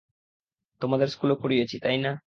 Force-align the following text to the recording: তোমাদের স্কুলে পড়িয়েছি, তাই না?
তোমাদের 0.81 1.07
স্কুলে 1.07 1.35
পড়িয়েছি, 1.41 1.75
তাই 1.79 1.97
না? 1.97 2.11